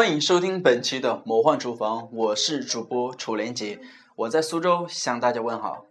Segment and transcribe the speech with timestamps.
[0.00, 3.78] 欢迎收听本期的《魔幻厨房》，我是主播楚连杰，
[4.16, 5.84] 我在苏州向大家问好。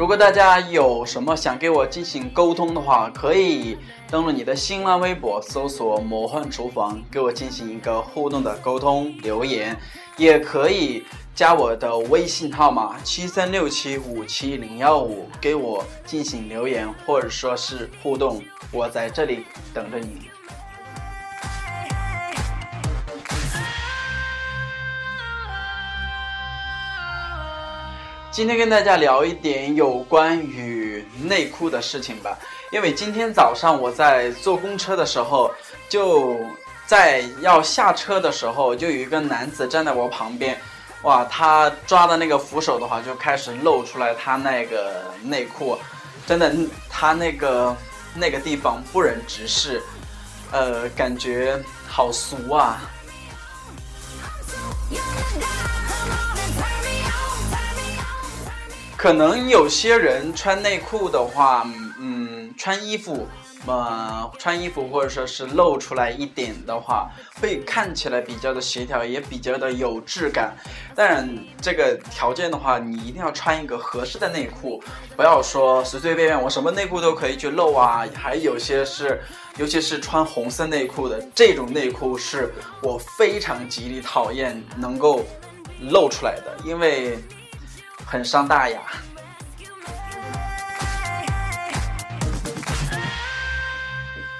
[0.00, 3.76] 如果大家有什么想给我进行沟通的话，可以
[4.08, 9.78] 登录你的新浪微博，搜索“魔幻厨房”，给我进行一个互动的沟通留言，
[10.16, 20.30] 也可以加我的微信号码七三六七五七零幺五，给我进行留言或者说是互动，我在这里等着你。
[28.32, 32.38] 今天跟大家聊一点有关于内裤的事情吧，
[32.70, 35.52] 因为今天早上我在坐公车的时候，
[35.88, 36.38] 就
[36.86, 40.56] 在要下车的时候，就有一个男子站在我旁边，
[41.02, 45.76] 哇，他抓的那个扶手的话，就开始露出来他那个内裤，
[46.24, 46.54] 真的，
[46.88, 47.76] 他那个
[48.14, 49.82] 那个地方不忍直视，
[50.52, 52.80] 呃，感觉好俗啊。
[59.00, 61.66] 可能有些人穿内裤的话，
[61.98, 63.26] 嗯，穿衣服，
[63.66, 70.54] 呃，穿衣服或者说是露出来一点的话，会看起来比较的协调，也比较的有质感。
[70.94, 71.26] 当然，
[71.62, 74.82] 这个条件的话，你一定要穿一个合适的内裤，
[75.16, 78.04] 不要说随随便便我什么内裤都可以去露啊。
[78.14, 79.18] 还有些是，
[79.56, 85.24] 尤其是穿红色内裤的这种内裤，是我非常极力讨厌能够
[85.88, 87.18] 露出来的，因为。
[88.10, 88.80] 很伤大雅，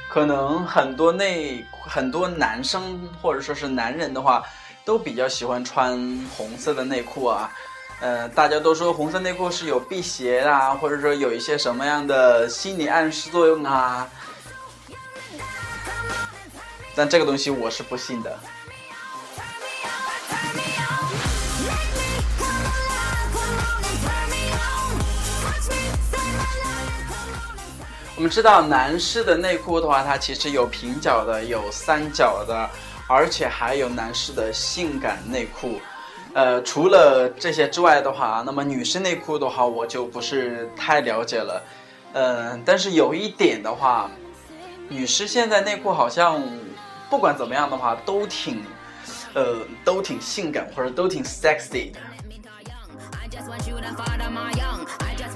[0.09, 4.45] 可能很多内很多男生或者说是男人的话，
[4.85, 5.97] 都比较喜欢穿
[6.37, 7.48] 红色的内裤啊。
[8.01, 14.09] 呃，大家都说红色内裤是有辟邪啊，或者说有一些什么样的心理暗示作用啊。
[16.97, 18.36] 但这个东西我是不信的。
[28.20, 32.69] 我们知道男士的内裤的话，它其实有平角的，有三角的，
[33.07, 35.81] 而且还有男士的性感内裤。
[36.35, 41.63] 呃，除了这些之外的话，那么女士内裤的话，我就不是太了解了。
[42.13, 44.11] 嗯，但是有一点的话，
[44.91, 46.42] 女士现在内裤好像
[47.09, 48.63] 不管怎么样的话，都挺，
[49.33, 51.98] 呃，都挺性感或者都挺 sexy 的。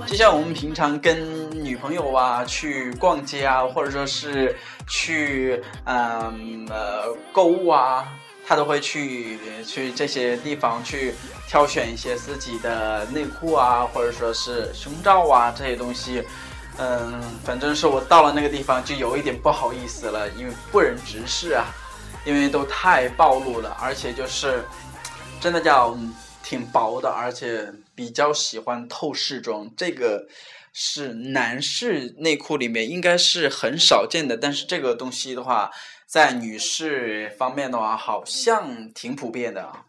[0.06, 4.54] 就像我们平常跟女朋友啊去逛街啊，或者说是
[4.86, 8.06] 去嗯呃购物啊，
[8.46, 11.14] 她都会去去这些地方去
[11.48, 16.22] 挑选一些自己的内裤啊，或者说是胸罩啊这些东西。
[16.78, 21.66] 嗯，反正是我到了那个地方就有一点不好意思了，因为不忍直视啊，
[22.24, 24.64] 因为都太暴露了，而且就是
[25.40, 25.96] 真的叫。
[26.46, 30.26] 挺薄的，而且比较喜欢透视装，这个
[30.72, 35.70] 是男士内裤里面应该是很少见的，但是这个东西的话，
[36.06, 39.62] 在女士方面的话，好像挺普遍的。
[39.62, 39.86] 啊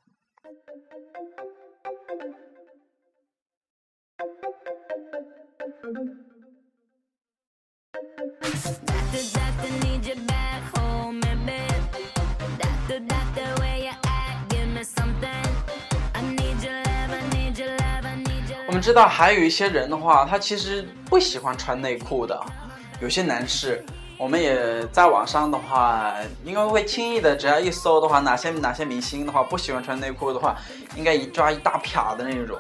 [18.76, 22.38] 我们知道还有一些人的话，他其实不喜欢穿内裤的。
[23.00, 23.82] 有些男士，
[24.18, 26.14] 我们也在网上的话，
[26.44, 30.58] 应该会轻易的，只要一搜的话，哪些哪些明星的话不喜欢穿内裤的话，
[30.98, 32.60] 应该一抓一大撇的那种。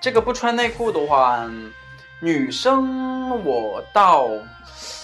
[0.00, 1.46] 这个不穿内裤的话，
[2.20, 4.30] 女生我倒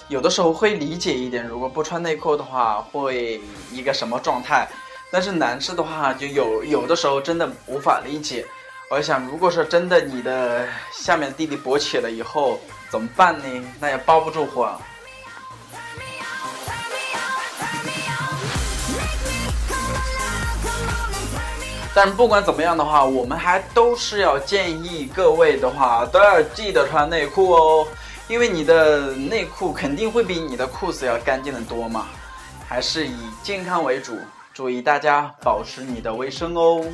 [0.09, 3.39] 有的时候会理解一点，如果不穿内裤的话，会
[3.71, 4.67] 一个什么状态？
[5.13, 8.47] 但是男士的话，就有有的时候真的无法理解。
[8.91, 12.59] 我想，如果说真的你的下面弟弟勃起了以后
[12.91, 13.45] 怎么办呢？
[13.79, 14.75] 那也包不住火。
[21.95, 27.87] 但不管怎么样的话，我们还都是要建议各位的话，都要记得穿内裤哦，
[28.29, 32.09] 因为你的内裤肯定会比你的裤子要干净的多嘛。
[32.67, 34.19] 还是以健康为主。
[34.55, 36.85] 注意，大家保持你的卫生哦。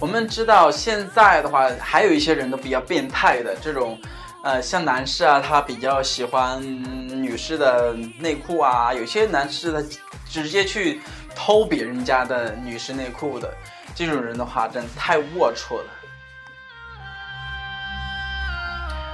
[0.00, 3.98] 我们知道，现在的话，还有一些人都比较变态的这种。
[4.44, 9.82] 呃，像男士啊，他比较喜欢女士的内裤啊，有些男士他
[10.30, 11.00] 直接去
[11.34, 13.52] 偷别人家的女士内裤的，
[13.98, 15.90] 这种人的话，真的太龌龊了。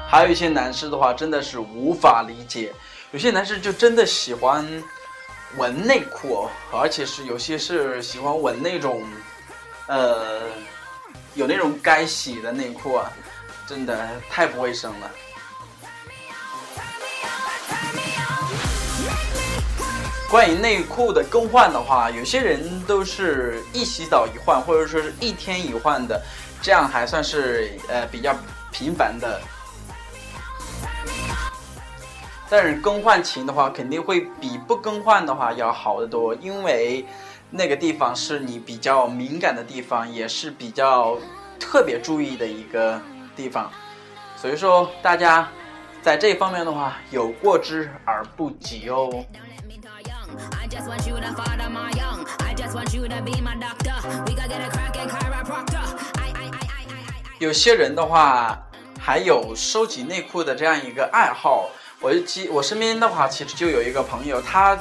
[0.07, 2.71] 还有一些男士的话，真的是无法理解，
[3.11, 4.63] 有些男士就真的喜欢
[5.57, 9.03] 闻内裤，而且是有些是喜欢闻那种，
[9.87, 10.43] 呃，
[11.33, 13.11] 有那种该洗的内裤啊。
[13.67, 15.11] 真的太不卫生了。
[20.35, 26.21] 关于内裤的更换的话，有些人都是一洗澡一换，或者说是一天一换的，
[26.61, 28.35] 这样还算是呃比较
[28.73, 29.41] 频繁的。
[32.51, 37.07] 但是更换勤的话，肯定会比不更换的话要好得多，因为
[37.49, 41.17] 那个地方是你比较敏感的地方，也是比较
[41.61, 43.01] 特别注意的一个。
[43.37, 43.71] 地方，
[44.37, 45.49] 所以说大家
[46.03, 49.25] 在这方面的话有过之而不及哦。
[57.39, 58.59] 有些人的话
[58.99, 61.69] 还有收集内裤的这样一个爱好，
[62.01, 64.79] 我记我身边的话其实就有一个朋友，他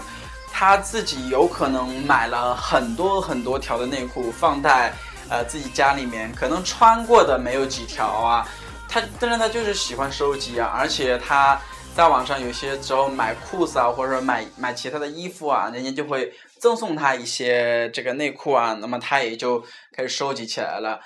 [0.51, 4.94] 他自己有可能买了很多很多条的内裤放在。
[5.30, 8.45] 呃，自己家里面可能穿过的没有几条啊，
[8.89, 11.60] 他但是他就是喜欢收集啊，而且他
[11.95, 21.00] 在网上有些时候买裤子啊，或者说买买其他的衣服啊，人家就会赠送他一些这个内裤啊，那么他也就开始收集起来了。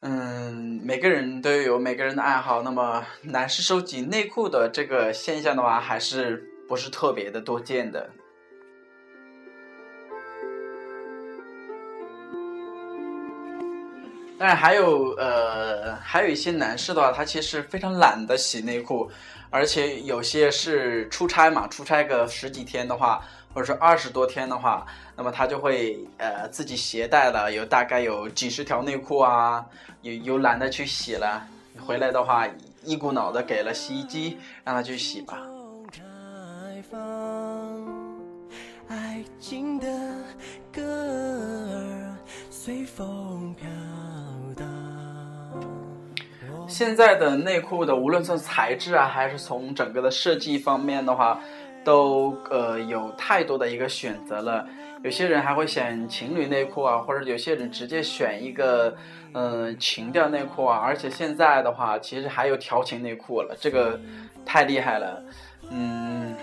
[0.00, 8.10] 嗯，每个人都有每个人的爱好，那么男士收集内裤的这个现象的话，还是不是特别的多见的。
[14.42, 19.08] 但是还有呃，还有一些男士的话，他其实非常懒得洗内裤，
[19.50, 23.22] 而且有些是出差嘛，出差个十几天的话，
[23.54, 24.84] 或者说二十多天的话，
[25.14, 29.64] 那么他就会呃自己携带了有大概有几十条内裤啊，
[30.00, 31.46] 有有懒得去洗了，
[31.78, 32.44] 回来的话
[32.82, 35.38] 一股脑的给了洗衣机让他去洗吧。
[38.88, 39.86] 爱情的
[40.72, 42.16] 歌儿
[42.50, 43.66] 随风飘。
[46.72, 51.38] 现在的内裤的，无论从材质啊，还是从整个的设计方面的话，
[51.84, 54.66] 都呃有太多的一个选择了。
[55.04, 58.96] 有些人还会选情侣内裤啊，或者有些人直接选一个
[59.34, 60.78] 嗯情调内裤啊。
[60.78, 64.00] 而且现在的话，其实还有调情内裤了，这个
[64.46, 65.22] 太厉害了。
[65.70, 66.34] 嗯，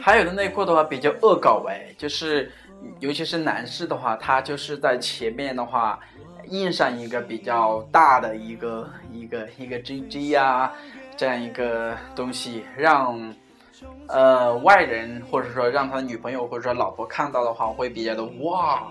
[0.00, 2.50] 还有的内裤的话比较恶搞哎，就是。
[3.00, 5.98] 尤其是男士的话，他就是在前面的话
[6.48, 10.72] 印上一个比较大的一个一个一个 G G 呀，
[11.16, 13.34] 这样一个东西，让
[14.08, 18.82] 呃外人或者说让他的女朋友或者说老婆看到的话，会比较的哇。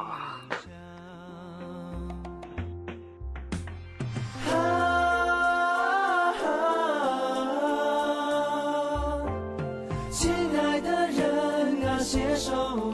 [10.11, 12.93] 亲爱的人啊，携手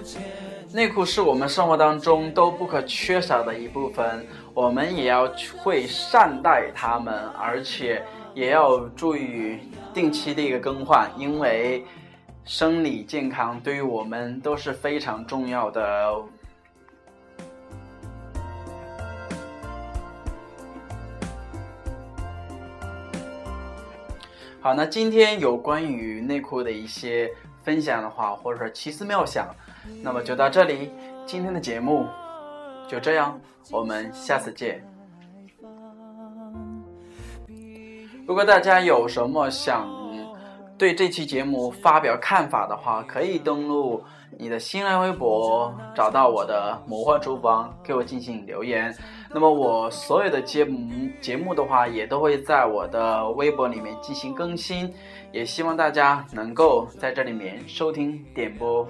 [0.72, 4.24] 内裤是我们生活当中都不可缺少的一部分，
[4.54, 9.58] 我们也要会善待它们，而且也要注意
[9.96, 11.84] 定期的一个更换，因为
[12.46, 16.16] 生理健康对于我们都是非常重要的。
[24.62, 27.32] 好，那今天有关于内裤的一些
[27.64, 29.48] 分享的话，或者说奇思妙想。
[30.02, 30.90] 那么就到这里，
[31.26, 32.06] 今天的节目
[32.88, 33.40] 就这样，
[33.72, 34.84] 我们下次见。
[38.26, 39.90] 如果大家有什么想
[40.78, 44.04] 对这期节目发表看法的话，可以登录
[44.38, 48.96] 你的新浪微博，找到我的魔幻厨房，给我进行留言。
[49.32, 54.94] 那么我所有的节目节目的话，也都会在我的微博里面进行更新，
[55.32, 58.88] 也希望大家能够在这里面收听点播。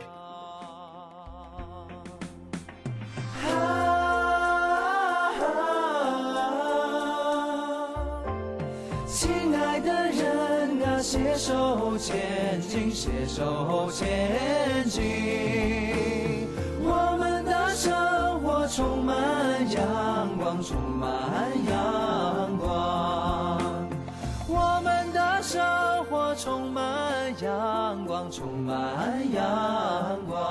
[11.40, 16.46] 手前进，携手前进。
[16.84, 19.16] 我们的生活充满
[19.72, 21.10] 阳光，充满
[21.66, 23.58] 阳光。
[24.50, 25.64] 我们的生
[26.10, 30.49] 活充满阳光，充满阳光。